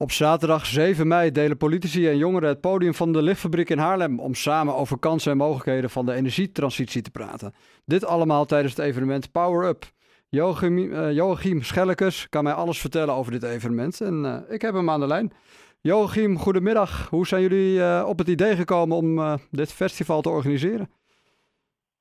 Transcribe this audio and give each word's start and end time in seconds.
Op 0.00 0.12
zaterdag 0.12 0.66
7 0.66 1.08
mei 1.08 1.30
delen 1.30 1.56
politici 1.56 2.08
en 2.08 2.16
jongeren 2.16 2.48
het 2.48 2.60
podium 2.60 2.94
van 2.94 3.12
de 3.12 3.22
lichtfabriek 3.22 3.70
in 3.70 3.78
Haarlem 3.78 4.20
om 4.20 4.34
samen 4.34 4.74
over 4.74 4.98
kansen 4.98 5.30
en 5.30 5.36
mogelijkheden 5.36 5.90
van 5.90 6.06
de 6.06 6.12
energietransitie 6.12 7.02
te 7.02 7.10
praten. 7.10 7.54
Dit 7.84 8.04
allemaal 8.04 8.44
tijdens 8.44 8.76
het 8.76 8.84
evenement 8.84 9.32
Power 9.32 9.68
Up. 9.68 9.84
Joachim, 10.28 10.78
uh, 10.78 11.12
Joachim 11.12 11.62
Schellekes 11.62 12.28
kan 12.28 12.44
mij 12.44 12.52
alles 12.52 12.80
vertellen 12.80 13.14
over 13.14 13.32
dit 13.32 13.42
evenement 13.42 14.00
en 14.00 14.24
uh, 14.24 14.54
ik 14.54 14.62
heb 14.62 14.74
hem 14.74 14.90
aan 14.90 15.00
de 15.00 15.06
lijn. 15.06 15.32
Joachim, 15.80 16.38
goedemiddag. 16.38 17.08
Hoe 17.08 17.26
zijn 17.26 17.42
jullie 17.42 17.78
uh, 17.78 18.04
op 18.06 18.18
het 18.18 18.28
idee 18.28 18.56
gekomen 18.56 18.96
om 18.96 19.38
dit 19.50 19.72
festival 19.72 20.20
te 20.20 20.28
organiseren? 20.28 20.90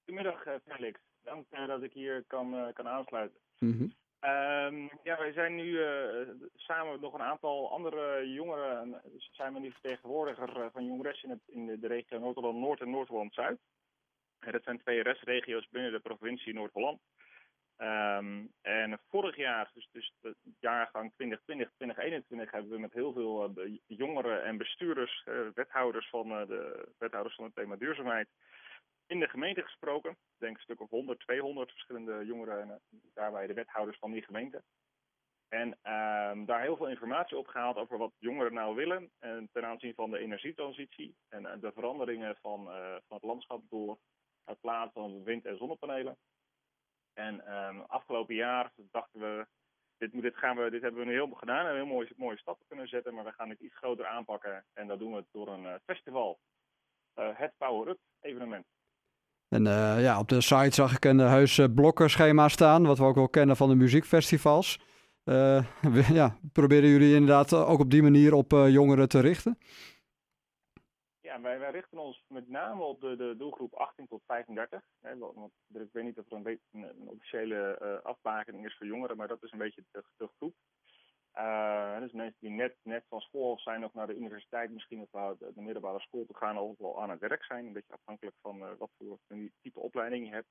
Goedemiddag 0.06 0.44
Felix. 0.68 1.00
Dank 1.24 1.46
dat 1.68 1.84
ik 1.84 1.94
hier 1.94 2.24
kan, 2.28 2.56
kan 2.74 2.88
aansluiten. 2.88 3.38
Mm 3.60 3.78
-hmm. 3.78 3.92
Um, 4.22 4.90
ja, 5.04 5.18
wij 5.18 5.32
zijn 5.32 5.56
nu 5.56 5.64
uh, 5.64 6.30
samen 6.56 6.92
met 6.92 7.02
nog 7.02 7.14
een 7.14 7.22
aantal 7.22 7.72
andere 7.72 8.32
jongeren, 8.32 9.02
zijn 9.32 9.54
we 9.54 9.60
nu 9.60 9.72
vertegenwoordiger 9.72 10.58
uh, 10.58 10.66
van 10.72 10.86
jongeres 10.86 11.24
in, 11.24 11.42
in 11.46 11.80
de, 11.80 11.88
regio 11.88 12.20
Noord-Holland-Noord 12.20 12.82
en 12.82 12.90
Noord-Holland-Zuid. 12.90 13.60
En 14.40 14.52
dat 14.52 14.64
zijn 14.64 14.82
twee 14.82 15.04
restregio's 15.04 15.68
binnen 15.70 15.92
de 15.92 16.00
provincie 16.00 16.54
Noord-Holland. 16.54 17.00
Um, 17.78 18.54
en 18.62 19.00
vorig 19.10 19.36
jaar, 19.36 19.72
dus, 19.74 19.90
dus 19.92 20.14
de 20.22 20.36
jaargang 20.60 21.12
2020-2021, 21.12 21.16
hebben 22.28 22.70
we 22.70 22.80
met 22.80 22.94
heel 22.94 23.14
veel 23.14 23.54
uh, 23.56 23.78
jongeren 23.88 24.44
en 24.44 24.58
bestuurders, 24.58 25.24
wethouders, 25.54 26.10
van, 26.10 26.28
de, 26.28 26.88
wethouders 26.98 27.36
van 27.36 27.46
het 27.46 27.56
thema 27.56 27.76
duurzaamheid, 27.76 28.28
in 29.08 29.20
de 29.20 29.28
gemeente 29.28 29.62
gesproken. 29.62 30.12
Ik 30.12 30.18
denk 30.38 30.56
een 30.56 30.62
stuk 30.62 30.82
of 30.82 30.90
100, 30.90 31.20
200 31.20 31.72
verschillende 31.72 32.26
jongeren 32.26 32.62
en 32.62 32.82
daarbij 33.14 33.48
de 33.48 33.54
wethouders 33.54 33.98
van 33.98 34.12
die 34.12 34.22
gemeente. 34.22 34.64
En 35.50 35.68
um, 35.68 36.46
daar 36.46 36.62
heel 36.62 36.78
veel 36.78 36.90
informatie 36.90 37.38
opgehaald 37.38 37.78
over 37.78 37.98
wat 37.98 38.14
jongeren 38.18 38.54
nou 38.54 38.76
willen 38.76 39.12
en 39.20 39.50
ten 39.52 39.66
aanzien 39.66 39.94
van 39.94 40.12
de 40.12 40.18
energietransitie 40.18 41.16
en 41.30 41.44
uh, 41.44 41.52
de 41.60 41.72
veranderingen 41.72 42.36
van, 42.42 42.68
uh, 42.68 42.92
van 42.92 43.18
het 43.18 43.24
landschap 43.24 43.64
door 43.70 44.00
het 44.44 44.60
plaatsen 44.60 45.02
van 45.02 45.24
wind- 45.24 45.46
en 45.46 45.58
zonnepanelen. 45.58 46.18
En 47.14 47.56
um, 47.56 47.82
afgelopen 47.82 48.36
jaar 48.36 48.72
dachten 48.76 49.20
we, 49.20 49.48
dit, 49.98 50.38
gaan 50.38 50.56
we, 50.58 50.70
dit 50.70 50.82
hebben 50.82 51.00
we 51.00 51.06
nu 51.06 51.14
heel 51.14 51.30
gedaan 51.30 51.66
en 51.66 51.76
heel 51.76 51.86
mooie, 51.86 52.14
mooie 52.16 52.38
stappen 52.38 52.66
kunnen 52.68 52.88
zetten, 52.88 53.14
maar 53.14 53.24
we 53.24 53.32
gaan 53.32 53.50
het 53.50 53.60
iets 53.60 53.78
groter 53.78 54.06
aanpakken 54.06 54.66
en 54.74 54.88
dat 54.88 55.00
doen 55.00 55.14
we 55.16 55.26
door 55.32 55.48
een 55.48 55.64
uh, 55.64 55.76
festival. 55.86 56.40
het 57.14 57.54
Power 57.58 57.88
Up 57.88 58.00
evenement. 58.20 58.66
En 59.50 59.66
uh, 59.66 60.02
ja, 60.02 60.20
op 60.20 60.28
de 60.28 60.42
site 60.42 60.74
zag 60.74 60.96
ik 60.96 61.06
een 61.06 61.20
heus 61.20 61.60
blokkenschema 61.76 62.48
staan, 62.48 62.86
wat 62.86 62.98
we 62.98 63.04
ook 63.04 63.16
wel 63.16 63.30
kennen 63.30 63.56
van 63.56 63.70
de 63.70 63.76
muziekfestivals. 63.76 64.80
Ja, 66.14 66.38
proberen 66.52 66.90
jullie 66.90 67.14
inderdaad 67.14 67.54
ook 67.54 67.80
op 67.80 67.90
die 67.90 68.04
manier 68.04 68.34
op 68.34 68.52
jongeren 68.52 69.10
te 69.10 69.20
richten? 69.20 69.58
Ja, 71.22 71.42
wij, 71.42 71.72
richten 71.72 71.98
ons 71.98 72.24
met 72.28 72.50
name 72.50 72.84
op 72.84 73.02
de, 73.02 73.16
de 73.16 73.36
doelgroep 73.38 73.74
18 73.74 74.08
tot 74.08 74.22
35. 74.26 74.84
Hè, 75.02 75.18
want 75.18 75.52
ik 75.74 75.90
weet 75.92 76.04
niet 76.04 76.18
of 76.18 76.32
er 76.32 76.38
een, 76.38 76.60
een, 76.72 76.84
een 76.84 77.08
officiële 77.08 77.80
afbakening 78.04 78.66
is 78.66 78.78
voor 78.78 78.88
jongeren, 78.88 79.18
maar 79.18 79.28
dat 79.28 79.44
is 79.44 79.52
een 79.52 79.58
beetje 79.58 79.84
de, 79.92 80.04
de 80.18 80.30
groep. 80.38 80.56
Uh, 81.38 82.00
dus 82.00 82.12
mensen 82.12 82.38
die 82.40 82.50
net, 82.50 82.76
net 82.84 83.04
van 83.10 83.20
school 83.20 83.60
zijn 83.60 83.86
of 83.86 83.94
naar 83.94 84.08
de 84.08 84.16
universiteit 84.16 84.72
misschien 84.72 85.02
of 85.02 85.12
naar 85.12 85.38
de, 85.38 85.52
de 85.56 85.62
middelbare 85.62 86.00
school 86.00 86.26
te 86.26 86.36
gaan 86.36 86.58
of 86.58 86.78
wel 86.78 87.02
aan 87.02 87.10
het 87.10 87.20
werk 87.20 87.44
zijn. 87.44 87.66
Een 87.66 87.74
beetje 87.74 87.94
afhankelijk 87.94 88.36
van 88.42 88.58
uh, 88.58 88.68
wat 88.78 88.90
voor 88.98 89.20
type 89.62 89.80
opleiding 89.80 90.28
je 90.28 90.34
hebt. 90.34 90.48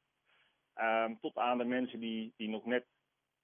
Um, 0.81 1.19
tot 1.20 1.37
aan 1.37 1.59
de 1.59 1.64
mensen 1.64 2.01
die, 2.01 2.33
die 2.37 2.48
nog 2.48 2.64
net 2.64 2.87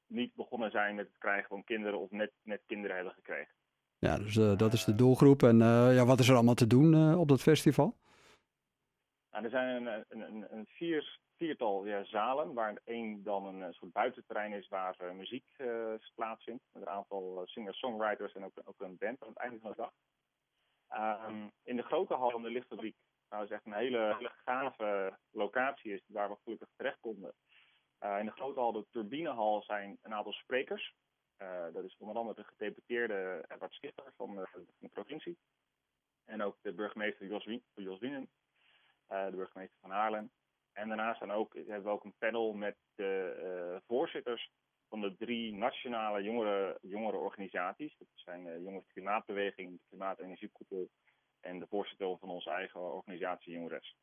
niet 0.07 0.35
begonnen 0.35 0.71
zijn 0.71 0.95
met 0.95 1.07
het 1.07 1.19
krijgen 1.19 1.49
van 1.49 1.65
kinderen 1.65 1.99
of 1.99 2.11
net, 2.11 2.33
net 2.43 2.63
kinderen 2.67 2.97
hebben 2.97 3.15
gekregen. 3.15 3.55
Ja, 3.99 4.17
dus 4.17 4.37
uh, 4.37 4.57
dat 4.57 4.73
is 4.73 4.85
de 4.85 4.95
doelgroep. 4.95 5.43
En 5.43 5.59
ja, 5.95 6.05
wat 6.05 6.19
is 6.19 6.29
er 6.29 6.35
allemaal 6.35 6.55
te 6.55 6.67
doen 6.67 7.15
op 7.15 7.29
dat 7.29 7.43
festival? 7.43 7.97
Nou, 9.31 9.45
er 9.45 9.51
zijn 9.51 9.87
een, 9.87 10.05
een, 10.09 10.47
een 10.57 10.67
vier 10.67 11.19
viertal 11.43 11.87
ja, 11.87 12.05
zalen, 12.05 12.55
waar 12.55 12.81
één 12.85 13.23
dan 13.23 13.47
een, 13.47 13.61
een 13.61 13.73
soort 13.73 13.93
buitenterrein 13.93 14.53
is 14.53 14.69
waar 14.69 14.97
uh, 15.03 15.11
muziek 15.11 15.45
uh, 15.59 15.95
plaatsvindt. 16.15 16.65
Met 16.73 16.83
een 16.83 16.89
aantal 16.89 17.43
singer-songwriters 17.45 18.33
en 18.33 18.45
ook, 18.45 18.53
ook, 18.65 18.81
een 18.81 18.97
band 18.99 19.23
aan 19.23 19.29
het 19.29 19.37
einde 19.37 19.59
van 19.61 19.71
de 19.71 19.77
dag. 19.77 19.93
Um, 21.29 21.53
in 21.63 21.77
de 21.77 21.83
grote 21.83 22.15
hal 22.15 22.37
in 22.37 22.43
de 22.43 22.51
lichtfabriek, 22.51 22.97
nou 23.29 23.45
is 23.45 23.51
echt 23.51 23.67
een 23.67 23.73
hele, 23.73 24.15
hele 24.17 24.33
gave 24.45 25.19
locatie 25.31 25.93
is, 25.93 26.03
waar 26.07 26.29
we 26.29 26.37
gelukkig 26.43 26.69
terecht 26.77 27.01
konden. 27.01 27.35
in 28.19 28.25
de 28.25 28.33
grote 28.33 28.61
hal, 28.61 28.73
de 28.73 28.87
turbinehal, 28.91 29.63
zijn 29.63 29.99
een 30.03 30.15
aantal 30.15 30.33
sprekers. 30.33 30.95
dat 31.73 31.85
is 31.85 31.97
onder 31.99 32.17
andere 32.17 32.43
de 32.43 32.49
gedeputeerde 32.49 33.45
Edward 33.49 33.73
Schichter 33.73 34.13
van, 34.17 34.49
van 34.51 34.67
de 34.79 34.89
provincie. 34.89 35.39
En 36.25 36.43
ook 36.43 36.57
de 36.61 36.73
burgemeester 36.73 37.27
Jos, 37.27 37.45
Wien, 37.45 37.63
Jos 37.75 37.99
Wienen, 37.99 38.31
de 39.07 39.37
burgemeester 39.37 39.79
van 39.81 39.91
Haarlem. 39.91 40.31
En 40.73 40.89
daarnaast 40.89 41.21
dan 41.21 41.31
ook, 41.31 41.55
hebben 41.55 41.83
we 41.83 41.91
ook 41.91 42.05
een 42.05 42.15
panel 42.19 42.53
met 42.53 42.77
de 42.95 43.41
uh, 43.73 43.79
voorzitters 43.87 44.51
van 44.89 45.01
de 45.01 45.15
drie 45.19 45.55
nationale 45.55 46.23
jongeren, 46.23 46.79
jongerenorganisaties. 46.81 47.95
Dat 47.99 48.09
zijn 48.15 48.47
uh, 48.47 48.63
Jongens 48.63 48.87
Klimaatbeweging, 48.93 49.71
de 49.71 49.81
Klimaat- 49.89 50.19
en 50.19 50.25
Energiekoepel 50.25 50.89
en 51.41 51.59
de 51.59 51.67
voorzitter 51.69 52.17
van 52.19 52.29
onze 52.29 52.51
eigen 52.51 52.95
organisatie 52.95 53.53
Jongeres. 53.53 53.97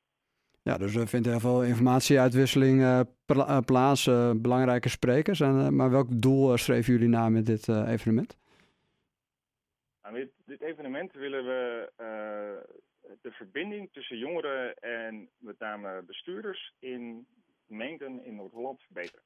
Ja, 0.62 0.78
dus 0.78 0.96
er 0.96 1.08
vindt 1.08 1.28
heel 1.28 1.40
veel 1.40 1.64
informatieuitwisseling 1.64 2.82
uh, 2.82 3.00
pla 3.26 3.62
plaats, 3.62 4.06
belangrijke 4.36 4.90
sprekers. 4.90 5.40
En, 5.40 5.76
maar 5.76 5.90
welk 5.90 6.22
doel 6.22 6.58
schreven 6.58 6.94
jullie 6.94 7.08
na 7.10 7.30
met 7.30 7.46
dit 7.46 7.68
evenement? 7.68 8.38
Nou, 10.02 10.16
dit, 10.16 10.32
dit, 10.46 10.62
evenement 10.62 11.14
willen 11.14 11.46
we 11.46 11.92
de 13.22 13.32
verbinding 13.32 13.92
tussen 13.92 14.18
jongeren 14.18 14.76
en 14.76 15.30
met 15.38 15.60
name 15.60 16.02
bestuurders 16.02 16.74
in 16.80 17.28
gemeenten 17.68 18.24
in 18.24 18.36
Noord-Holland 18.36 18.82
verbeteren. 18.82 19.24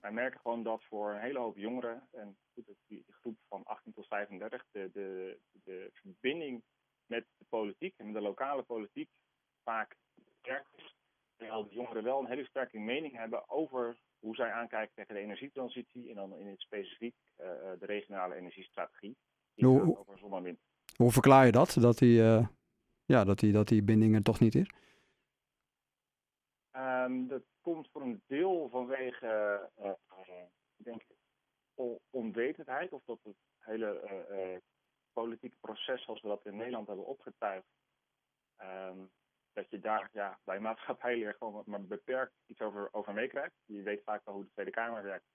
Wij 0.00 0.12
merken 0.12 0.40
gewoon 0.40 0.62
dat 0.62 0.84
voor 0.84 1.10
een 1.10 1.20
hele 1.20 1.38
hoop 1.38 1.56
jongeren, 1.56 2.08
en 2.12 2.36
die 2.86 3.04
groep 3.08 3.38
van 3.48 3.64
18 3.64 3.92
tot 3.92 4.06
35, 4.06 4.64
de, 4.70 4.90
de, 4.92 5.38
de 5.64 5.90
verbinding 5.92 6.62
met 7.06 7.24
de 7.38 7.44
politiek 7.48 7.94
en 7.96 8.06
met 8.06 8.14
de 8.14 8.20
lokale 8.20 8.62
politiek 8.62 9.10
vaak 9.64 9.96
beperkt 10.14 10.68
is. 10.76 10.96
Terwijl 11.36 11.68
de 11.68 11.74
jongeren 11.74 12.02
wel 12.02 12.20
een 12.20 12.26
hele 12.26 12.44
sterke 12.44 12.78
mening 12.78 13.16
hebben 13.16 13.48
over 13.48 13.96
hoe 14.18 14.34
zij 14.34 14.50
aankijken 14.50 14.94
tegen 14.94 15.14
de 15.14 15.20
energietransitie 15.20 16.08
en 16.08 16.14
dan 16.14 16.36
in 16.36 16.46
het 16.46 16.60
specifiek 16.60 17.14
uh, 17.40 17.46
de 17.78 17.86
regionale 17.86 18.34
energiestrategie. 18.34 19.16
Hoe, 19.54 19.98
over 19.98 20.18
zon 20.18 20.34
en 20.34 20.42
wind. 20.42 20.58
Hoe 20.96 21.12
verklaar 21.12 21.46
je 21.46 21.52
dat? 21.52 21.76
Dat 21.80 21.98
die, 21.98 22.20
uh, 22.20 22.46
ja, 23.08 23.24
dat 23.24 23.38
die, 23.38 23.52
dat 23.52 23.68
die 23.68 23.82
binding 23.82 24.14
er 24.14 24.22
toch 24.22 24.40
niet 24.40 24.54
is? 24.54 24.70
Um, 26.72 27.28
dat 27.28 27.42
komt 27.60 27.88
voor 27.90 28.02
een 28.02 28.22
deel 28.26 28.68
vanwege, 28.68 29.70
uh, 29.78 29.92
denk 30.76 31.02
onwetendheid. 32.10 32.92
Of 32.92 33.02
dat 33.04 33.18
het 33.22 33.36
hele 33.58 34.24
uh, 34.30 34.58
politieke 35.12 35.56
proces 35.60 36.04
zoals 36.04 36.20
we 36.20 36.28
dat 36.28 36.46
in 36.46 36.56
Nederland 36.56 36.86
hebben 36.86 37.06
opgetuigd. 37.06 37.66
Um, 38.62 39.10
dat 39.52 39.70
je 39.70 39.78
daar 39.78 40.08
ja, 40.12 40.38
bij 40.44 40.60
maatschappij 40.60 41.34
gewoon 41.38 41.62
maar 41.66 41.82
beperkt 41.82 42.34
iets 42.46 42.60
over, 42.60 42.88
over 42.92 43.14
meekrijgt. 43.14 43.54
Je 43.64 43.82
weet 43.82 44.02
vaak 44.02 44.24
wel 44.24 44.34
hoe 44.34 44.44
de 44.44 44.50
Tweede 44.50 44.70
Kamer 44.70 45.02
werkt. 45.02 45.26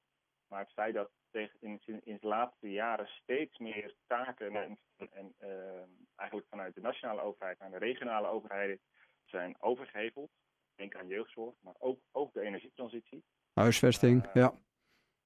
Maar 0.53 0.61
het 0.61 0.73
feit 0.73 0.93
dat 0.93 1.11
tegen 1.31 1.57
in, 1.59 1.81
in 2.03 2.17
de 2.19 2.27
laatste 2.27 2.71
jaren 2.71 3.07
steeds 3.07 3.57
meer 3.57 3.95
taken 4.07 4.55
en, 4.55 4.79
en 5.11 5.35
uh, 5.41 5.83
eigenlijk 6.15 6.49
vanuit 6.49 6.75
de 6.75 6.81
nationale 6.81 7.21
overheid 7.21 7.59
naar 7.59 7.71
de 7.71 7.77
regionale 7.77 8.27
overheden 8.27 8.79
zijn 9.25 9.55
overgeheveld. 9.61 10.31
Denk 10.75 10.95
aan 10.95 11.07
jeugdzorg, 11.07 11.55
maar 11.59 11.73
ook, 11.79 11.99
ook 12.11 12.33
de 12.33 12.41
energietransitie. 12.41 13.23
Huisvesting, 13.53 14.25
uh, 14.25 14.33
ja. 14.33 14.53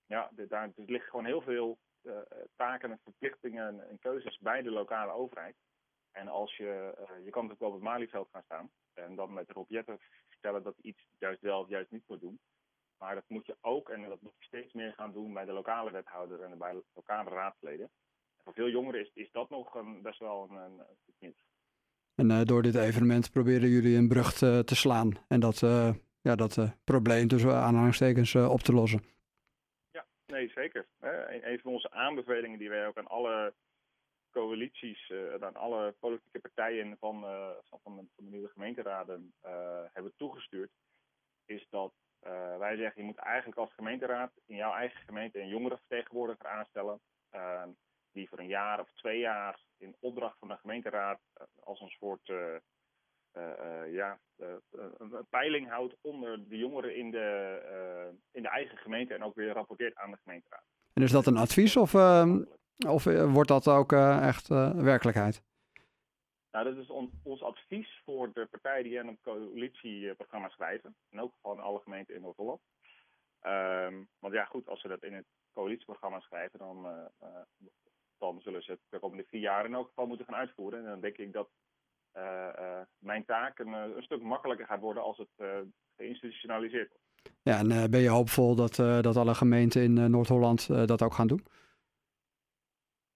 Ja, 0.06 0.30
de, 0.32 0.48
daar 0.48 0.64
er 0.64 0.84
liggen 0.86 1.10
gewoon 1.10 1.26
heel 1.26 1.42
veel 1.42 1.78
uh, 2.04 2.18
taken 2.56 2.92
en 2.92 3.00
verplichtingen 3.04 3.90
en 3.90 4.00
keuzes 4.00 4.38
bij 4.38 4.62
de 4.62 4.72
lokale 4.72 5.12
overheid. 5.12 5.56
En 6.12 6.28
als 6.28 6.56
je, 6.58 6.94
je 7.24 7.30
kan 7.30 7.48
natuurlijk 7.48 7.60
wel 7.60 7.70
op 7.70 7.76
het 7.76 7.84
Malieveld 7.84 8.30
gaan 8.32 8.44
staan 8.44 8.72
en 8.94 9.16
dan 9.16 9.34
met 9.34 9.52
Rob 9.52 9.70
Jetten 9.70 10.00
vertellen 10.28 10.64
dat 10.64 10.78
iets 10.82 11.08
juist 11.20 11.42
wel 11.42 11.60
of 11.60 11.70
juist 11.70 11.92
niet 11.92 12.08
moet 12.08 12.22
doen. 12.22 12.40
Maar 12.98 13.16
dat 13.16 13.24
moet 13.28 13.46
je 13.46 13.58
ook, 13.62 13.90
en 13.90 14.10
dat 14.10 14.22
moet 14.22 14.34
je 14.38 14.46
steeds 14.46 14.74
meer 14.74 14.94
gaan 14.94 15.12
doen 15.12 15.34
bij 15.34 15.46
de 15.46 15.52
lokale 15.52 15.92
wethouder 15.92 16.42
en 16.42 16.58
bij 16.58 16.82
lokale 16.94 17.30
raadsleden. 17.30 17.90
En 18.38 18.44
voor 18.44 18.54
veel 18.54 18.70
jongeren 18.70 19.00
is, 19.00 19.12
is 19.14 19.32
dat 19.32 19.50
nog 19.50 19.76
een, 19.76 20.02
best 20.02 20.20
wel 20.20 20.48
een, 20.50 20.82
een 21.20 21.36
En 22.16 22.30
uh, 22.30 22.42
door 22.42 22.62
dit 22.62 22.76
evenement 22.76 23.32
proberen 23.32 23.70
jullie 23.70 23.98
een 23.98 24.08
brug 24.08 24.34
te, 24.34 24.62
te 24.66 24.76
slaan 24.76 25.12
en 25.28 25.40
dat, 25.40 25.62
uh, 25.62 25.94
ja, 26.22 26.36
dat 26.36 26.58
uh, 26.58 26.72
probleem 26.84 27.28
tussen 27.28 27.56
aanhalingstekens 27.56 28.36
op 28.36 28.60
te 28.60 28.74
lossen. 28.74 29.04
Ja, 29.92 30.06
nee, 30.26 30.50
zeker. 30.50 30.88
Een, 31.00 31.52
een 31.52 31.60
van 31.60 31.72
onze 31.72 31.92
aanbevelingen 31.92 32.60
die 32.60 32.70
wij 32.70 32.88
ook 32.88 32.98
aan 32.98 33.08
alle 33.08 33.54
coalities, 34.32 35.14
aan 35.40 35.56
alle 35.56 35.96
politieke 36.00 36.40
partijen 36.40 36.98
van, 37.00 37.22
van, 37.70 37.80
van, 37.84 37.96
de, 37.96 38.04
van 38.16 38.26
de 38.26 38.32
nieuwe 38.32 38.50
gemeenteraden 38.50 39.34
hebben 39.94 40.14
toegestuurd, 40.16 40.72
is 41.46 41.68
dat 41.70 41.94
uh, 42.28 42.58
wij 42.58 42.76
zeggen, 42.76 43.02
je 43.02 43.08
moet 43.08 43.18
eigenlijk 43.18 43.58
als 43.58 43.74
gemeenteraad 43.74 44.32
in 44.46 44.56
jouw 44.56 44.74
eigen 44.74 45.02
gemeente 45.06 45.40
een 45.40 45.48
jongerenvertegenwoordiger 45.48 46.48
aanstellen. 46.48 47.00
Uh, 47.36 47.64
die 48.12 48.30
voor 48.30 48.40
een 48.40 48.48
jaar 48.48 48.80
of 48.80 48.92
twee 48.94 49.20
jaar 49.20 49.60
in 49.78 49.96
opdracht 50.00 50.38
van 50.40 50.48
de 50.48 50.58
gemeenteraad 50.58 51.20
als 51.60 51.82
een 51.82 51.90
soort 51.90 52.32
ja, 53.92 54.20
een 54.38 55.28
peiling 55.30 55.70
houdt 55.70 55.96
onder 56.02 56.50
de 56.50 56.58
jongeren 56.58 56.96
in 56.96 57.12
de, 57.12 58.14
in 58.32 58.42
de 58.42 58.50
eigen 58.50 58.78
gemeente 58.78 59.14
en 59.14 59.24
ook 59.24 59.36
weer 59.36 59.54
rapporteert 59.54 59.96
aan 59.96 60.12
de 60.12 60.18
gemeenteraad. 60.24 60.64
En 60.94 61.04
is 61.04 61.12
dat 61.12 61.26
een 61.26 61.38
advies 61.38 61.78
of, 61.78 61.94
ehm, 61.94 62.44
of 62.88 63.04
wordt 63.04 63.50
dat 63.50 63.68
ook 63.68 63.92
echt 64.22 64.48
werkelijkheid? 64.76 65.44
Nou, 66.52 66.66
dat 66.66 66.78
is 66.78 66.90
ons 67.24 67.44
advies 67.44 68.02
voor 68.06 68.34
de 68.34 68.46
partijen 68.46 68.84
die 68.84 69.00
aan 69.00 69.08
een 69.08 69.22
coalitieprogramma 69.22 70.50
schrijven. 70.50 70.96
In 71.10 71.18
elk 71.18 71.34
geval 71.34 71.54
in 71.54 71.60
alle 71.60 71.80
gemeenten 71.80 72.16
in 72.16 72.22
Noord-Holland. 72.22 72.62
Ehm, 73.40 74.04
want 74.20 74.34
ja, 74.34 74.46
goed, 74.46 74.68
als 74.68 74.82
ze 74.82 74.88
dat 74.88 75.04
in 75.04 75.14
het 75.14 75.26
coalitieprogramma 75.54 76.20
schrijven, 76.20 76.60
dan, 76.60 76.86
uh, 76.86 76.92
uh, 77.24 77.30
dan 78.18 78.42
zullen 78.42 78.64
ze 78.64 78.72
het 78.72 78.80
de 78.90 79.00
komende 79.00 79.26
vier 79.28 79.42
jaar 79.42 79.66
in 79.66 79.74
elk 79.74 79.88
geval 79.88 80.08
moeten 80.08 80.26
gaan 80.26 80.36
uitvoeren. 80.36 80.80
En 80.80 80.86
dan 80.86 81.00
denk 81.00 81.18
ik 81.18 81.34
dat 81.34 81.50
uh, 82.14 82.82
mijn 82.98 83.26
taak 83.26 83.60
een, 83.60 83.74
een, 83.74 84.04
stuk 84.04 84.22
makkelijker 84.22 84.66
gaat 84.66 84.80
worden 84.80 85.04
als 85.04 85.18
het 85.18 85.66
geïnstitutionaliseerd 85.96 86.90
wordt. 86.90 87.06
Ja, 87.42 87.58
en 87.58 87.92
ben 87.92 88.00
je 88.00 88.10
hoopvol 88.10 88.56
dat, 88.56 88.76
dat 88.76 89.16
alle 89.16 89.36
gemeenten 89.36 89.82
in 89.82 90.12
Noord-Holland 90.12 90.88
dat 90.88 91.02
ook 91.02 91.14
gaan 91.14 91.28
doen? 91.28 91.46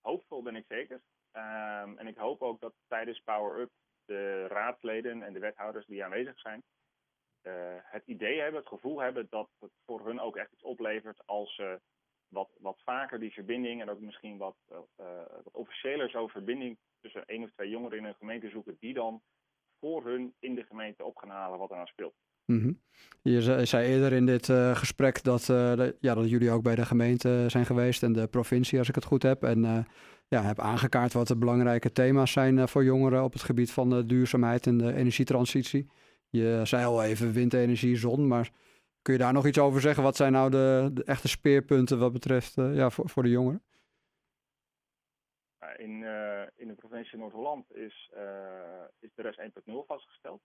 Hoopvol 0.02 0.42
ben 0.42 0.56
ik 0.56 0.66
zeker. 0.68 1.02
Um, 1.34 1.98
en 1.98 2.08
ik 2.08 2.18
hoop 2.18 2.42
ook 2.42 2.60
dat 2.60 2.74
tijdens 2.88 3.20
Power 3.20 3.60
Up 3.60 3.70
de 4.06 4.48
raadsleden 4.48 5.24
en 5.24 5.34
de 5.34 5.40
wethouders 5.40 5.86
die 5.86 6.04
aanwezig 6.04 6.40
zijn, 6.40 6.64
uh, 7.44 7.54
het 7.84 8.04
idee 8.06 8.40
hebben, 8.40 8.60
het 8.60 8.70
gevoel 8.70 9.02
hebben 9.02 9.28
dat 9.30 9.50
het 9.60 9.72
voor 9.86 10.06
hun 10.06 10.20
ook 10.20 10.36
echt 10.36 10.52
iets 10.52 10.64
oplevert 10.64 11.22
als 11.26 11.56
ze 11.56 11.80
wat, 12.28 12.50
wat 12.60 12.82
vaker 12.84 13.20
die 13.20 13.34
verbinding 13.34 13.82
en 13.82 13.90
ook 13.90 14.00
misschien 14.00 14.38
wat, 14.38 14.56
uh, 14.72 14.78
wat 15.44 15.54
officiëler 15.54 16.10
zo 16.10 16.28
verbinding 16.28 16.78
tussen 17.02 17.26
één 17.26 17.44
of 17.44 17.52
twee 17.52 17.70
jongeren 17.70 17.98
in 17.98 18.06
een 18.06 18.16
gemeente 18.16 18.50
zoeken, 18.50 18.78
die 18.80 18.94
dan 18.94 19.22
voor 19.80 20.06
hun 20.06 20.34
in 20.40 20.56
de 20.56 20.64
gemeente 20.64 21.04
op 21.04 21.18
gaan 21.18 21.30
halen 21.30 21.60
wat 21.60 21.72
er 21.72 21.78
aan 21.78 21.88
speelt. 21.88 22.16
-hmm. 22.46 22.82
Je 23.22 23.66
zei 23.66 23.88
eerder 23.88 24.14
in 24.14 24.26
dit 24.26 24.46
gesprek 24.74 25.24
dat, 25.24 25.46
ja, 26.00 26.14
dat 26.16 26.30
jullie 26.30 26.52
ook 26.52 26.64
bij 26.64 26.76
de 26.76 26.86
gemeente 26.86 27.46
zijn 27.48 27.66
geweest 27.66 28.04
en 28.04 28.14
de 28.14 28.28
provincie, 28.28 28.80
als 28.80 28.90
ik 28.90 28.96
het 28.96 29.06
goed 29.06 29.24
heb. 29.24 29.44
En 29.44 29.86
ja, 30.36 30.42
heb 30.42 30.60
aangekaart 30.60 31.14
wat 31.14 31.28
de 31.28 31.38
belangrijke 31.38 31.92
thema's 31.92 32.32
zijn 32.32 32.68
voor 32.68 32.84
jongeren 32.84 33.24
op 33.24 33.34
het 33.34 33.42
gebied 33.42 33.72
van 33.72 33.90
de 33.90 34.06
duurzaamheid 34.06 34.68
en 34.68 34.78
de 34.78 34.94
energietransitie. 34.94 35.90
Je 36.30 36.62
zei 36.64 36.86
al 36.86 37.04
even 37.04 37.34
windenergie, 37.34 37.96
zon, 37.96 38.28
maar 38.28 38.52
kun 39.02 39.14
je 39.14 39.20
daar 39.20 39.34
nog 39.34 39.48
iets 39.48 39.58
over 39.58 39.82
zeggen? 39.82 40.04
Wat 40.04 40.16
zijn 40.16 40.32
nou 40.32 40.50
de, 40.50 41.02
echte 41.06 41.28
speerpunten 41.28 42.00
wat 42.00 42.14
betreft 42.14 42.56
ja, 42.56 42.90
voor, 42.90 43.10
voor 43.10 43.24
de 43.24 43.30
jongeren? 43.30 43.64
In, 45.78 46.06
in 46.56 46.68
de 46.68 46.76
provincie 46.76 47.18
Noord-Holland 47.18 47.76
is, 47.76 48.12
is 49.00 49.10
de 49.16 49.22
rest 49.22 49.40
1.0 49.40 49.74
vastgesteld. 49.88 50.42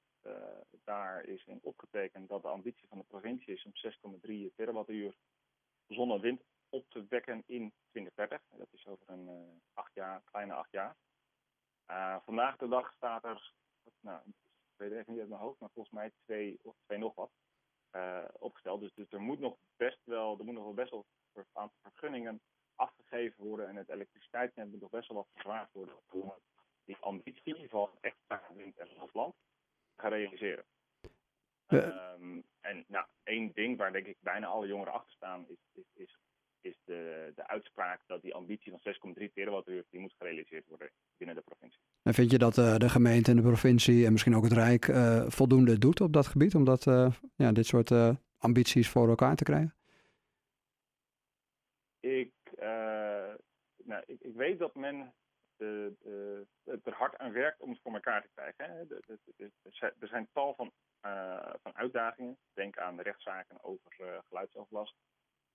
Daar 0.85 1.25
is 1.25 1.45
in 1.47 1.59
opgetekend 1.63 2.29
dat 2.29 2.43
de 2.43 2.49
ambitie 2.49 2.89
van 2.89 2.99
de 2.99 3.05
provincie 3.09 3.55
is 3.55 3.65
om 3.65 3.73
6,3 4.27 4.55
terawattuur 4.57 5.15
zon 5.89 6.11
en 6.11 6.21
wind 6.21 6.41
op 6.77 6.91
te 6.91 7.07
wekken 7.09 7.43
in 7.47 7.73
2030. 7.91 8.43
Dat 8.57 8.69
is 8.73 8.87
over 8.87 9.09
een 9.09 9.61
acht 9.73 9.95
jaar, 9.95 10.23
kleine 10.25 10.53
acht 10.53 10.71
jaar. 10.71 10.97
vandaag 12.25 12.57
de 12.57 12.69
dag 12.69 12.93
staat 12.93 13.25
er, 13.25 13.53
nou, 14.01 14.21
ik 14.27 14.77
weet 14.77 14.93
even 14.93 15.13
niet 15.13 15.21
uit 15.21 15.29
mijn 15.29 15.41
hoofd, 15.41 15.61
maar 15.61 15.71
volgens 15.75 15.95
mij 15.95 16.13
twee 16.25 16.59
of 16.63 16.77
twee 16.85 16.99
nog 16.99 17.15
wat 17.15 17.31
opgesteld. 18.33 18.81
Dus, 18.81 18.95
dus 18.95 19.13
er 19.13 19.21
moet 19.21 19.39
nog 19.39 19.57
best 19.77 20.01
wel, 20.05 20.39
er 20.39 20.45
moet 20.45 20.55
nog 20.55 20.65
wel 20.65 20.75
best 20.75 20.91
wel 20.91 21.07
een 21.33 21.45
aantal 21.53 21.79
vergunningen 21.83 22.41
afgegeven 22.75 23.45
worden 23.45 23.69
en 23.69 23.77
het 23.77 23.89
elektriciteitsnet 23.89 24.71
moet 24.71 24.81
nog 24.81 24.91
best 24.91 25.09
wel 25.09 25.17
wat 25.17 25.29
vervaagd 25.33 25.73
worden 25.73 25.95
om 26.11 26.35
die 26.85 26.97
ambitie 27.01 27.69
van 27.69 27.91
echt 28.01 28.17
wind 28.55 28.79
en 28.79 28.89
land 29.13 29.35
gaan 29.97 30.11
realiseren. 30.11 30.65
Ja. 31.69 32.13
Um, 32.13 32.45
en 32.61 32.85
nou, 32.89 33.07
één 33.23 33.53
ding 33.53 33.77
waar 33.77 33.93
denk 33.93 34.07
ik 34.07 34.17
bijna 34.21 34.47
alle 34.47 34.67
jongeren 34.67 34.93
achter 34.93 35.13
staan 35.13 35.49
is, 35.49 35.59
is, 35.73 35.85
is, 35.95 36.19
is 36.61 36.77
de, 36.85 37.33
de 37.35 37.47
uitspraak 37.47 38.01
dat 38.07 38.23
die 38.23 38.35
ambitie 38.35 38.73
van 38.73 39.15
6,3 39.19 39.33
terawattuur 39.33 39.85
die 39.91 40.01
moet 40.01 40.15
gerealiseerd 40.19 40.67
worden 40.67 40.91
binnen 41.17 41.37
de 41.37 41.43
provincie. 41.43 41.81
En 42.07 42.15
vind 42.15 42.31
je 42.31 42.39
dat 42.39 42.57
uh, 42.57 42.77
de 42.77 42.89
gemeente 42.89 43.31
en 43.31 43.37
de 43.37 43.43
provincie 43.43 44.07
en 44.07 44.13
misschien 44.13 44.37
ook 44.37 44.45
het 44.45 44.53
Rijk 44.53 44.87
uh, 44.87 45.25
voldoende 45.29 45.79
doet 45.79 46.01
op 46.01 46.13
dat 46.13 46.27
gebied 46.27 46.55
om 46.55 46.65
dat, 46.65 46.87
uh, 46.87 47.13
ja, 47.37 47.53
dit 47.53 47.67
soort 47.67 47.91
ambities 48.39 48.89
voor 48.89 49.09
elkaar 49.09 49.37
te 49.37 49.45
krijgen? 49.45 49.75
Ik 52.01 52.33
nou, 53.85 54.03
ik, 54.07 54.21
ik, 54.21 54.35
weet 54.35 54.59
dat 54.59 54.75
men 54.75 55.15
er 56.65 56.95
hard 56.95 57.19
aan 57.19 57.33
werkt 57.33 57.61
om 57.61 57.71
het 57.71 57.81
voor 57.83 57.95
elkaar 57.95 58.23
te 58.23 58.29
krijgen. 58.35 58.65
Hè. 58.65 58.85
Er 59.99 60.09
zijn 60.09 60.29
tal 60.33 60.55
van, 60.55 60.73
van 61.63 61.75
uitdagingen. 61.75 62.37
Denk 62.55 62.79
aan 62.79 63.01
rechtszaken 63.01 63.65
over 63.65 64.23
geluidsoverlast 64.29 64.95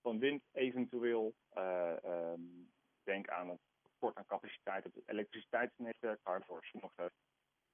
van 0.02 0.20
wind 0.20 0.44
eventueel. 0.52 1.34
Um, 1.58 2.72
denk 3.04 3.30
aan 3.30 3.50
het 3.50 3.71
tekort 4.02 4.18
aan 4.18 4.40
capaciteit 4.40 4.86
op 4.86 4.94
het 4.94 5.08
elektriciteitsnetwerk, 5.08 6.20
waarvoor 6.24 6.64
sommige 6.64 7.12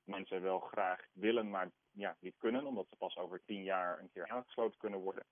mensen 0.04 0.42
wel 0.42 0.60
graag 0.60 1.06
willen, 1.14 1.50
maar 1.50 1.72
ja, 1.92 2.16
niet 2.20 2.38
kunnen, 2.38 2.66
omdat 2.66 2.88
ze 2.90 2.96
pas 2.96 3.18
over 3.18 3.42
tien 3.46 3.64
jaar 3.64 4.00
een 4.00 4.10
keer 4.10 4.28
aangesloten 4.28 4.78
kunnen 4.78 5.00
worden. 5.00 5.26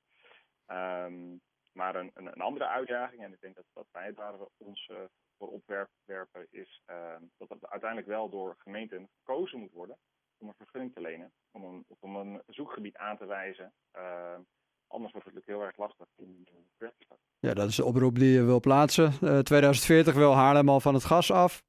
Um, 0.68 1.42
maar 1.74 1.96
een, 1.96 2.12
een, 2.14 2.42
andere 2.42 2.68
uitdaging, 2.68 3.24
en 3.24 3.34
ik 3.34 3.42
denk 3.42 3.56
dat, 3.56 3.66
dat 3.74 3.88
wij 3.92 4.14
daar 4.14 4.34
ons 4.58 4.88
uh, 4.88 4.98
voor 5.38 5.50
opwerpen, 5.50 6.48
is 6.50 6.82
uh, 6.90 7.16
dat 7.38 7.50
het 7.50 7.68
uiteindelijk 7.68 8.10
wel 8.10 8.30
door 8.30 8.56
gemeenten 8.58 9.10
gekozen 9.18 9.60
moet 9.60 9.72
worden 9.72 9.98
om 10.38 10.48
een 10.48 10.56
vergunning 10.58 10.94
te 10.94 11.02
lenen, 11.02 11.34
om 11.52 11.64
een, 11.64 11.86
om 12.00 12.16
een 12.16 12.42
zoekgebied 12.48 12.98
aan 12.98 13.18
te 13.18 13.26
wijzen. 13.26 13.74
Uh, 13.96 14.40
anders 14.88 15.12
wordt 15.12 15.28
het 15.28 15.36
natuurlijk 15.36 15.48
heel 15.48 15.62
erg 15.64 15.78
lastig 15.78 16.08
in 16.16 16.48
de 16.78 16.92
Ja, 17.40 17.54
dat 17.54 17.70
is 17.70 17.76
de 17.76 17.86
oproep 17.86 18.20
die 18.20 18.32
je 18.32 18.44
wil 18.44 18.60
plaatsen. 18.60 19.12
2040 19.44 20.14
wil 20.14 20.34
Haarlem 20.34 20.70
al 20.70 20.80
van 20.80 20.94
het 20.94 21.06
gas 21.06 21.32
af. 21.32 21.64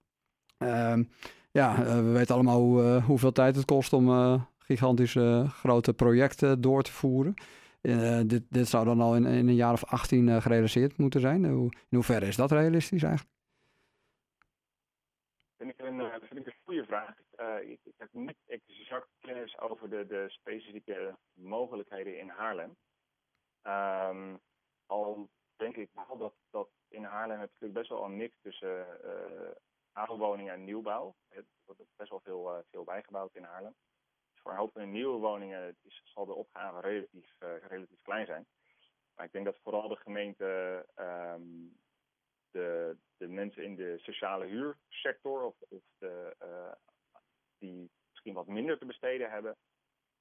Ehm, 0.59 1.05
ja, 1.51 1.85
we 1.85 2.13
weten 2.13 2.35
allemaal 2.35 2.61
hoe, 2.61 3.01
hoeveel 3.01 3.33
tijd 3.33 3.57
het 3.57 3.65
kost 3.65 3.93
om 3.93 4.09
gigantische 4.59 5.47
grote 5.49 5.95
projecten 5.95 6.61
door 6.61 6.83
te 6.83 6.93
voeren. 6.93 7.35
Uh, 7.83 8.21
dit, 8.27 8.43
dit 8.51 8.69
zou 8.69 8.85
dan 8.85 9.01
al 9.01 9.17
in, 9.17 9.27
in, 9.27 9.49
een 9.49 9.55
jaar 9.55 9.73
of 9.73 9.85
18 9.85 10.27
uh, 10.27 10.41
gerealiseerd 10.41 10.99
moeten 10.99 11.21
zijn. 11.21 11.45
Hoe, 11.45 11.73
in 11.73 11.97
hoeverre 11.97 12.27
is 12.27 12.37
dat 12.37 12.51
realistisch 12.51 13.03
eigenlijk? 13.03 13.35
Vind 15.57 15.71
ik 15.71 15.79
een, 15.79 15.99
dat 15.99 16.29
vind 16.29 16.41
ik 16.41 16.47
een 16.47 16.61
goede 16.65 16.85
vraag. 16.85 17.15
Uh, 17.41 17.71
ik, 17.71 17.81
ik, 17.85 17.95
heb 17.97 18.09
niet 18.13 18.37
exact 18.47 19.09
kennis 19.21 19.59
over 19.59 19.91
de, 19.91 20.07
de 20.07 20.25
specifieke 20.29 21.17
mogelijkheden 21.33 22.19
in 22.19 22.29
Haarlem. 22.29 22.77
Um, 23.67 24.41
al 24.87 25.29
denk 25.57 25.77
ik 25.77 25.91
wel 25.93 26.19
dat, 26.19 26.35
dat 26.51 26.69
in 26.89 27.05
Haarlem 27.05 27.39
heb 27.39 27.51
je 27.59 27.69
best 27.69 27.89
wel 27.89 28.05
een 28.05 28.17
mix 28.17 28.37
tussen 28.43 28.87
aanwoningen 29.93 30.53
en 30.53 30.65
nieuwbouw. 30.65 31.15
Er 31.29 31.45
wordt 31.65 31.83
best 31.97 32.11
wel 32.11 32.21
veel, 32.21 32.65
veel 32.71 32.85
bijgebouwd 32.85 33.35
in 33.35 33.45
Haarlem 33.45 33.75
voor 34.47 34.55
een 34.55 34.61
hoop 34.61 34.75
nieuwe 34.75 35.19
woningen 35.19 35.77
is, 35.83 36.03
zal 36.05 36.27
de 36.27 36.35
opgave 36.35 36.81
relatief, 36.81 37.35
uh, 37.41 37.57
relatief 37.69 38.03
klein 38.03 38.27
zijn. 38.27 38.47
Maar 39.15 39.27
ik 39.27 39.33
denk 39.33 39.45
dat 39.45 39.59
vooral 39.63 39.89
de 39.89 39.97
gemeente 39.97 40.87
um, 40.97 41.77
de, 42.51 42.97
de 43.17 43.29
mensen 43.29 43.65
in 43.65 43.77
de 43.77 43.99
sociale 43.99 44.47
huursector 44.47 45.43
of, 45.43 45.55
of 45.69 45.83
de, 45.99 46.37
uh, 46.43 46.73
die 47.59 47.91
misschien 48.11 48.35
wat 48.35 48.47
minder 48.47 48.79
te 48.79 48.85
besteden 48.85 49.31
hebben, 49.31 49.57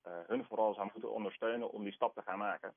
uh, 0.07 0.19
hun 0.27 0.45
vooral 0.45 0.73
zou 0.73 0.89
moeten 0.93 1.11
ondersteunen 1.11 1.71
om 1.71 1.83
die 1.83 1.93
stap 1.93 2.13
te 2.13 2.21
gaan 2.21 2.39
maken. 2.39 2.75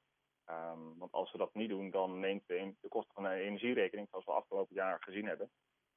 Um, 0.50 0.98
want 0.98 1.12
als 1.12 1.32
we 1.32 1.38
dat 1.38 1.54
niet 1.54 1.68
doen, 1.68 1.90
dan 1.90 2.20
neemt 2.20 2.42
de, 2.46 2.74
de 2.80 2.88
kosten 2.88 3.14
van 3.14 3.22
de 3.22 3.30
energierekening, 3.30 4.08
zoals 4.10 4.24
we 4.24 4.32
afgelopen 4.32 4.74
jaar 4.74 4.96
gezien 5.00 5.26
hebben, 5.26 5.50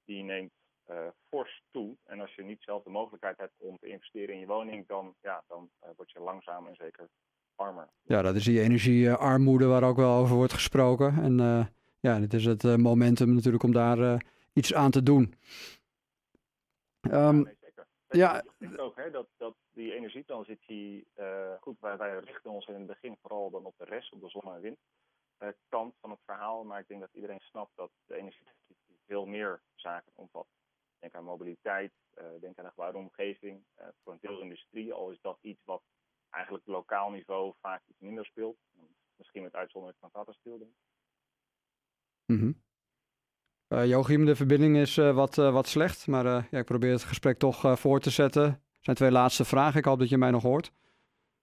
die 0.06 0.24
neemt 0.24 0.52
uh, 0.90 1.08
fors 1.30 1.64
toe. 1.72 1.96
En 2.04 2.20
als 2.20 2.36
je 2.36 2.44
niet 2.44 2.64
zelf 2.64 2.84
de 2.84 2.90
mogelijkheid 2.90 3.38
hebt 3.38 3.54
om 3.58 3.78
te 3.78 3.88
investeren 3.88 4.34
in 4.34 4.40
je 4.40 4.46
woning, 4.46 4.88
dan, 4.88 5.16
ja, 5.22 5.44
dan 5.48 5.70
uh, 5.84 5.90
word 5.96 6.12
je 6.12 6.20
langzaam 6.20 6.68
en 6.68 6.76
zeker 6.76 7.10
armer. 7.56 7.90
Ja, 8.02 8.22
dat 8.22 8.36
is 8.36 8.44
die 8.44 8.62
energiearmoede 8.62 9.66
waar 9.66 9.84
ook 9.84 9.98
wel 9.98 10.16
over 10.16 10.36
wordt 10.36 10.54
gesproken. 10.54 11.24
En 11.24 11.40
uh, 11.40 11.66
ja, 12.00 12.20
dit 12.20 12.34
is 12.34 12.46
het 12.46 12.78
momentum 12.78 13.34
natuurlijk 13.34 13.64
om 13.64 13.74
daar 13.74 14.26
iets 14.54 14.74
aan 14.74 14.92
te 14.92 15.04
doen. 15.04 15.36
Um, 17.02 17.12
ja, 17.12 17.32
nee, 17.32 17.56
zeker. 17.60 17.88
Ja, 18.10 18.42
ik 18.42 18.54
denk 18.58 18.80
ook 18.80 18.96
hè, 18.96 19.12
dat, 19.12 19.28
dat 19.38 19.56
die 19.74 19.94
energietransitie, 19.94 21.08
goed, 21.60 21.80
wij, 21.80 21.98
wij 21.98 22.20
richten 22.20 22.52
ons 22.52 22.68
in 22.68 22.74
het 22.74 22.86
begin 22.86 23.18
vooral 23.22 23.50
dan 23.50 23.66
op 23.66 23.74
de 23.78 23.86
rest, 23.86 24.14
op 24.14 24.22
de 24.22 24.30
zon- 24.30 24.54
en 24.54 24.62
wind 24.62 24.78
kant 25.70 25.96
van 26.00 26.10
het 26.10 26.20
verhaal. 26.26 26.64
Maar 26.64 26.80
ik 26.80 26.88
denk 26.88 27.00
dat 27.00 27.14
iedereen 27.14 27.40
snapt 27.40 27.72
dat 27.76 27.92
de 28.06 28.16
energietransitie 28.16 29.00
veel 29.06 29.26
meer 29.26 29.62
zaken 29.76 30.12
omvat. 30.16 30.48
Denk 31.00 31.16
aan 31.16 31.24
mobiliteit, 31.24 31.92
uh, 32.18 32.26
denk 32.42 32.58
aan 32.58 32.66
de 32.66 32.70
gebouwde 32.70 32.98
omgeving, 32.98 33.64
uh, 33.80 33.86
voor 34.04 34.14
een 34.14 34.20
deel 34.22 34.42
industrie, 34.42 34.94
al 34.94 35.12
is 35.12 35.22
dat 35.22 35.38
iets 35.42 35.62
wat 35.66 35.84
eigenlijk 36.30 36.66
lokaal 36.66 37.10
niveau 37.10 37.54
vaak 37.62 37.82
iets 37.88 38.00
minder 38.00 38.26
speelt. 38.26 38.58
Misschien 39.16 39.44
met 39.44 39.56
uitzondering 39.56 40.00
van 40.00 40.12
Tata 40.12 40.32
Steel. 40.32 40.72
Mm 42.26 42.40
-hmm. 42.40 42.62
Uh, 43.68 43.86
Joachim, 43.86 44.26
de 44.26 44.36
verbinding 44.36 44.78
is 44.78 44.96
wat, 44.96 45.36
wat 45.36 45.68
slecht, 45.68 46.08
maar 46.08 46.26
ja, 46.26 46.60
ik 46.60 46.66
probeer 46.66 46.92
het 46.92 47.04
gesprek 47.04 47.38
toch 47.38 47.80
voor 47.80 48.00
te 48.00 48.10
zetten. 48.10 48.64
Zijn 48.82 48.96
twee 48.96 49.12
laatste 49.12 49.46
vragen. 49.46 49.80
Ik 49.80 49.86
hoop 49.86 50.00
dat 50.00 50.10
je 50.10 50.18
mij 50.18 50.32
nog 50.32 50.44
hoort. 50.44 50.72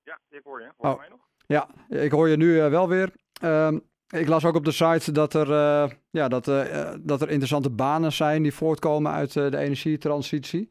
Ja, 0.02 0.18
ik 0.28 0.40
hoor 0.44 0.60
je. 0.60 0.70
Hoor 0.76 0.88
je 0.88 0.94
oh. 0.94 0.98
mij 0.98 1.08
nog? 1.08 1.20
Ja, 1.46 1.68
ik 1.88 2.10
hoor 2.10 2.28
je 2.28 2.36
nu 2.36 2.70
wel 2.70 2.88
weer. 2.88 3.12
Ehm, 3.40 3.78
ik 4.08 4.28
las 4.28 4.44
ook 4.44 4.54
op 4.54 4.64
de 4.64 4.70
site 4.70 5.12
dat 5.12 5.34
er, 5.34 5.48
ja, 6.10 6.28
dat, 6.28 6.44
dat 7.00 7.20
er 7.20 7.28
interessante 7.28 7.70
banen 7.70 8.12
zijn 8.12 8.42
die 8.42 8.54
voortkomen 8.54 9.12
uit 9.12 9.32
de 9.32 9.56
energietransitie. 9.56 10.70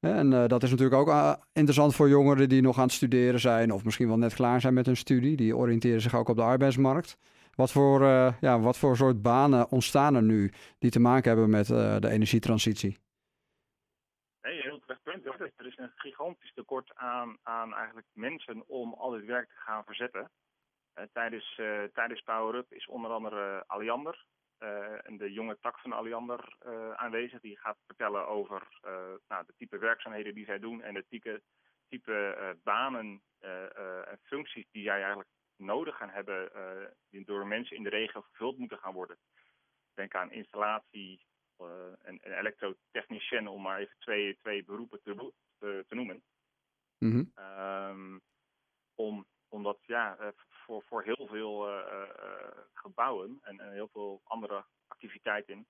En 0.00 0.30
dat 0.30 0.62
is 0.62 0.70
natuurlijk 0.70 1.08
ook 1.08 1.38
interessant 1.52 1.94
voor 1.94 2.08
jongeren 2.08 2.48
die 2.48 2.62
nog 2.62 2.76
aan 2.76 2.84
het 2.84 2.92
studeren 2.92 3.40
zijn 3.40 3.72
of 3.72 3.84
misschien 3.84 4.08
wel 4.08 4.18
net 4.18 4.34
klaar 4.34 4.60
zijn 4.60 4.74
met 4.74 4.86
hun 4.86 4.96
studie. 4.96 5.36
Die 5.36 5.56
oriënteren 5.56 6.00
zich 6.00 6.14
ook 6.14 6.28
op 6.28 6.36
de 6.36 6.42
arbeidsmarkt. 6.42 7.16
Wat 7.54 7.72
voor, 7.72 8.04
ja, 8.40 8.60
wat 8.60 8.76
voor 8.76 8.96
soort 8.96 9.22
banen 9.22 9.70
ontstaan 9.70 10.14
er 10.14 10.22
nu 10.22 10.52
die 10.78 10.90
te 10.90 11.00
maken 11.00 11.30
hebben 11.30 11.50
met 11.50 11.66
de 11.66 12.08
energietransitie? 12.08 12.98
Punt. 15.02 15.26
Er 15.26 15.66
is 15.66 15.76
een 15.76 15.92
gigantisch 15.94 16.52
tekort 16.52 16.94
aan, 16.94 17.38
aan 17.42 17.74
eigenlijk 17.74 18.06
mensen 18.12 18.66
om 18.66 18.94
al 18.94 19.10
dit 19.10 19.24
werk 19.24 19.48
te 19.48 19.60
gaan 19.60 19.84
verzetten. 19.84 20.30
tijdens, 21.12 21.54
tijdens 21.92 22.20
Power 22.20 22.54
Up 22.54 22.72
is 22.72 22.86
onder 22.86 23.10
andere 23.10 23.64
Alliander, 23.66 24.24
uh, 24.62 25.06
en 25.06 25.16
de 25.16 25.32
jonge 25.32 25.58
tak 25.60 25.78
van 25.78 25.92
Alliander 25.92 26.56
uh, 26.66 26.92
aanwezig. 26.92 27.40
Die 27.40 27.58
gaat 27.58 27.78
vertellen 27.86 28.28
over 28.28 28.68
uh, 28.86 28.92
nou, 29.28 29.46
de 29.46 29.54
type 29.56 29.78
werkzaamheden 29.78 30.34
die 30.34 30.44
zij 30.44 30.58
doen 30.58 30.82
en 30.82 30.94
de 30.94 31.04
type, 31.08 31.42
banen 32.62 33.22
en 33.40 34.18
functies 34.22 34.66
die 34.70 34.82
jij 34.82 34.98
eigenlijk 34.98 35.28
nodig 35.56 35.96
gaan 35.96 36.10
hebben, 36.10 36.50
die 37.10 37.24
door 37.24 37.46
mensen 37.46 37.76
in 37.76 37.82
de 37.82 37.88
regio 37.88 38.20
vervuld 38.20 38.58
moeten 38.58 38.78
gaan 38.78 38.92
worden. 38.92 39.18
Denk 39.94 40.14
aan 40.14 40.32
installatie 40.32 41.26
en, 42.02 42.18
en 42.22 42.38
elektrotechnicien, 42.38 43.48
om 43.48 43.62
maar 43.62 43.78
even 43.78 43.96
twee, 43.98 44.36
twee 44.36 44.64
beroepen 44.64 45.02
te, 45.02 45.32
te, 45.58 45.84
te 45.88 45.94
noemen. 45.94 46.22
Mm 46.98 47.10
-hmm. 47.10 47.32
um, 47.44 48.20
om 48.94 49.26
omdat 49.50 49.78
ja, 49.86 50.16
eh, 50.16 50.28
voor, 50.48 50.82
voor 50.82 51.02
heel 51.02 51.26
veel 51.26 51.68
eh, 51.68 52.02
eh, 52.02 52.58
gebouwen 52.72 53.38
en, 53.42 53.60
en, 53.60 53.72
heel 53.72 53.88
veel 53.88 54.20
andere 54.24 54.64
activiteiten 54.86 55.66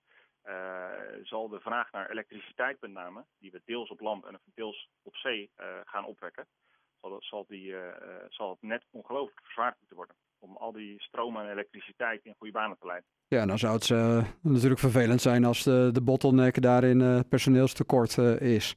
zal 1.23 1.49
de 1.49 1.61
vraag 1.61 1.93
naar 1.93 2.11
elektriciteit 2.11 2.81
met 2.81 2.91
name, 2.91 3.25
die 3.39 3.51
we 3.51 3.63
deels 3.65 3.91
op 3.91 4.01
land 4.01 4.25
en 4.25 4.41
deels 4.55 4.89
op 5.03 5.17
zee 5.17 5.51
gaan 5.85 6.05
opwekken, 6.05 6.47
zal, 7.01 7.23
zal, 7.23 7.45
die, 7.47 7.75
zal 8.29 8.51
het 8.51 8.63
net 8.63 8.85
ongelooflijk 8.91 9.41
verzwaard 9.43 9.77
moeten 9.79 9.97
worden 9.97 10.17
om 10.41 10.57
al 10.57 10.73
die 10.73 11.03
stroom 11.03 11.37
en 11.37 11.51
elektriciteit 11.51 12.25
in 12.25 12.35
goede 12.39 12.53
banen 12.53 12.77
te 12.79 12.87
leiden. 12.87 13.09
Ja, 13.29 13.47
dan 13.47 13.59
zou 13.59 13.75
het 13.75 13.89
natuurlijk 14.43 14.81
vervelend 14.81 15.21
zijn 15.21 15.45
als 15.45 15.63
de, 15.63 15.91
de 15.93 16.03
bottleneck 16.03 16.63
daarin 16.63 17.29
personeelstekort 17.29 18.17
is. 18.41 18.77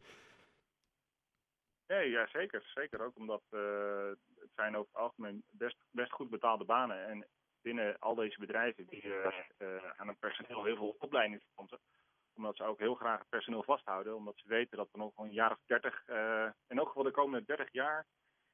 Nee, 1.87 2.09
ja, 2.09 2.27
zeker. 2.27 2.63
Zeker 2.73 3.01
ook 3.05 3.15
omdat 3.15 3.41
zijn 4.55 4.75
over 4.75 4.89
het 4.91 5.01
algemeen 5.01 5.43
best, 5.49 5.77
best 5.91 6.11
goed 6.11 6.29
betaalde 6.29 6.65
banen. 6.65 7.07
En 7.07 7.27
binnen 7.61 7.99
al 7.99 8.15
deze 8.15 8.39
bedrijven 8.39 8.85
die 8.85 9.03
aan 9.95 10.07
een 10.07 10.19
personeel 10.19 10.63
heel 10.63 10.75
veel 10.75 10.95
opleiding 10.99 11.41
sponsor. 11.51 11.79
Omdat 12.35 12.55
ze 12.55 12.63
ook 12.63 12.79
heel 12.79 12.95
graag 12.95 13.19
het 13.19 13.29
personeel 13.29 13.63
vasthouden. 13.63 14.15
Omdat 14.15 14.37
ze 14.37 14.47
weten 14.47 14.77
dat 14.77 14.89
er 14.91 14.99
nog 14.99 15.17
een 15.17 15.31
jaar 15.31 15.51
of 15.51 15.59
dertig, 15.65 16.03
in 16.67 16.77
elk 16.77 16.87
geval 16.87 17.03
de 17.03 17.11
komende 17.11 17.45
30 17.45 17.67
jaar, 17.71 18.05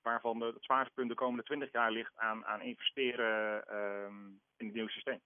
waarvan 0.01 0.39
de, 0.39 0.46
het 0.46 0.63
zwaarste 0.63 0.94
punt 0.94 1.10
de 1.10 1.15
komende 1.15 1.44
20 1.44 1.72
jaar 1.72 1.91
ligt 1.91 2.12
aan, 2.15 2.46
aan 2.46 2.62
investeren 2.62 3.63
uh, 3.72 4.06
in 4.58 4.65
het 4.65 4.74
nieuwe 4.74 4.91
systeem. 4.91 5.20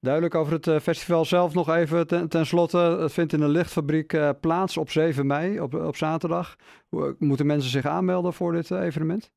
Duidelijk 0.00 0.34
over 0.34 0.52
het 0.52 0.82
festival 0.82 1.24
zelf 1.24 1.54
nog 1.54 1.68
even 1.68 2.06
ten, 2.06 2.28
ten 2.28 2.46
slotte. 2.46 2.78
Het 2.78 3.12
vindt 3.12 3.32
in 3.32 3.40
de 3.40 3.48
lichtfabriek 3.48 4.12
uh, 4.12 4.30
plaats 4.40 4.76
op 4.76 4.88
7 4.88 5.26
mei, 5.26 5.60
op, 5.60 5.74
op 5.74 5.96
zaterdag. 5.96 6.56
Moeten 7.18 7.46
mensen 7.46 7.70
zich 7.70 7.86
aanmelden 7.86 8.32
voor 8.32 8.52
dit 8.52 8.70
evenement? 8.70 9.32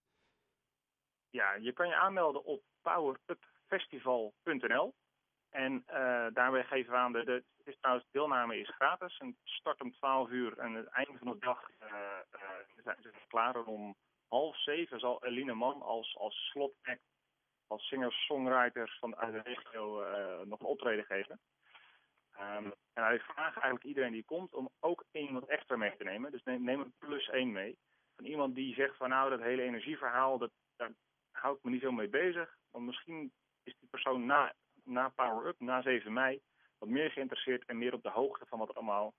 Ja, 1.29 1.53
je 1.53 1.73
kan 1.73 1.87
je 1.87 1.95
aanmelden 1.95 2.45
op 2.45 2.61
powerupfestival.nl. 2.81 4.93
En 5.49 5.73
uh, 5.73 6.25
daarbij 6.33 6.63
geven 6.63 6.91
we 6.91 6.97
aan, 6.97 7.11
de, 7.11 7.23
de, 7.23 7.43
is 7.63 7.77
trouwens, 7.79 8.07
deelname 8.11 8.59
is 8.59 8.75
gratis. 8.75 9.17
En 9.17 9.37
start 9.43 9.81
om 9.81 9.91
12 9.91 10.29
uur 10.29 10.57
en 10.57 10.73
het 10.73 10.87
einde 10.87 11.17
van 11.17 11.27
de 11.27 11.37
dag 11.39 11.69
zijn 12.83 12.97
ze 13.01 13.11
klaar. 13.27 13.63
Om 13.63 13.95
half 14.33 14.57
zeven 14.61 14.99
zal 14.99 15.23
Eline 15.25 15.53
Man 15.53 15.81
als, 15.81 16.15
als 16.17 16.35
slotact, 16.35 17.01
als 17.67 17.87
singer-songwriter 17.87 18.97
van 18.99 19.11
de 19.11 19.41
regio 19.43 20.05
nog 20.43 20.59
een 20.59 20.65
optreden 20.65 21.05
geven. 21.05 21.39
Um, 22.39 22.73
en 22.93 23.13
ik 23.13 23.21
vraag 23.21 23.53
eigenlijk 23.53 23.83
iedereen 23.83 24.11
die 24.11 24.23
komt 24.23 24.53
om 24.53 24.69
ook 24.79 25.05
iemand 25.11 25.45
extra 25.45 25.75
mee 25.75 25.95
te 25.97 26.03
nemen. 26.03 26.31
Dus 26.31 26.43
neem, 26.43 26.63
neem 26.63 26.79
een 26.79 26.93
plus 26.97 27.29
één 27.29 27.51
mee. 27.51 27.77
Van 28.15 28.25
iemand 28.25 28.55
die 28.55 28.73
zegt 28.73 28.97
van 28.97 29.09
nou, 29.09 29.29
dat 29.29 29.39
hele 29.39 29.61
energieverhaal, 29.61 30.37
dat, 30.37 30.51
dat, 30.75 30.91
hou 31.31 31.55
ik 31.55 31.63
me 31.63 31.71
niet 31.71 31.81
zo 31.81 31.91
mee 31.91 32.09
bezig. 32.09 32.57
Want 32.71 32.85
misschien 32.85 33.31
is 33.63 33.75
die 33.79 33.89
persoon 33.89 34.25
na, 34.25 34.53
na 34.83 35.09
Power 35.09 35.47
Up, 35.47 35.59
na 35.59 35.81
7 35.81 36.13
mei, 36.13 36.41
wat 36.77 36.89
meer 36.89 37.11
geïnteresseerd 37.11 37.65
en 37.65 37.77
meer 37.77 37.93
op 37.93 38.03
de 38.03 38.09
hoogte 38.09 38.45
van 38.45 38.59
wat 38.59 38.75
allemaal 38.75 39.13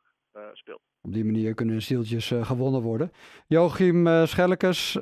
speelt. 0.53 0.81
Op 1.00 1.12
die 1.12 1.25
manier 1.25 1.55
kunnen 1.55 1.83
zieltjes 1.83 2.31
uh, 2.31 2.47
gewonnen 2.47 2.83
worden. 2.83 3.12
Joachim 3.47 4.07
uh, 4.07 4.26
Schellekes, 4.26 4.99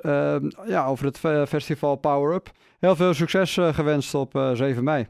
ja, 0.67 0.87
over 0.87 1.05
het 1.05 1.19
festival 1.49 1.97
Power 1.97 2.35
Up. 2.35 2.51
Heel 2.79 2.97
veel 2.97 3.15
succes 3.15 3.55
gewenst 3.55 4.15
op 4.15 4.51
7 4.55 4.85
mei. 4.85 5.07